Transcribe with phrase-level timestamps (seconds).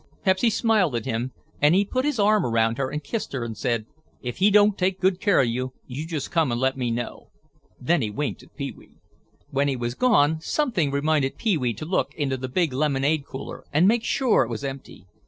[0.23, 1.31] Pepsy smiled at him
[1.61, 3.85] and he put his arm around her and kissed her and said,
[4.19, 7.29] "If he don't take good care of you, you just come and let me know."
[7.79, 8.97] Then he winked at Pee wee.
[9.51, 13.63] When he was gone something reminded Pee wee to look into the big lemonade cooler
[13.71, 15.05] and make sure that it was empty.